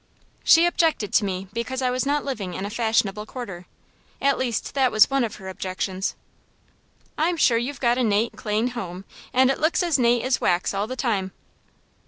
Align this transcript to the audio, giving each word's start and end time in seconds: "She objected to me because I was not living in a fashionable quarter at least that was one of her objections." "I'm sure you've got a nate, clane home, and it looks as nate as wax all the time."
"She 0.43 0.65
objected 0.65 1.13
to 1.13 1.23
me 1.25 1.47
because 1.53 1.79
I 1.79 1.91
was 1.91 2.07
not 2.07 2.25
living 2.25 2.55
in 2.55 2.65
a 2.65 2.71
fashionable 2.71 3.27
quarter 3.27 3.67
at 4.19 4.39
least 4.39 4.73
that 4.73 4.91
was 4.91 5.11
one 5.11 5.23
of 5.23 5.35
her 5.35 5.47
objections." 5.47 6.15
"I'm 7.19 7.37
sure 7.37 7.59
you've 7.59 7.79
got 7.79 7.99
a 7.99 8.03
nate, 8.03 8.33
clane 8.35 8.69
home, 8.69 9.05
and 9.31 9.51
it 9.51 9.59
looks 9.59 9.83
as 9.83 9.99
nate 9.99 10.23
as 10.23 10.41
wax 10.41 10.73
all 10.73 10.87
the 10.87 10.95
time." 10.95 11.33